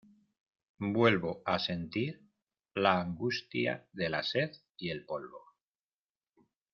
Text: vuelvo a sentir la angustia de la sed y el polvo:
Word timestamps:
vuelvo 0.95 1.43
a 1.45 1.59
sentir 1.59 2.23
la 2.73 2.99
angustia 2.99 3.87
de 3.93 4.09
la 4.09 4.23
sed 4.23 4.55
y 4.75 4.89
el 4.89 5.05
polvo: 5.05 5.43